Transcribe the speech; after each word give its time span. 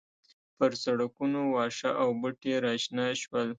پر 0.57 0.71
سړکونو 0.83 1.39
واښه 1.53 1.91
او 2.01 2.09
بوټي 2.19 2.53
راشنه 2.65 3.05
شول. 3.21 3.47